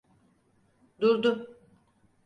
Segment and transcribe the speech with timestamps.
[1.01, 1.53] Durdu.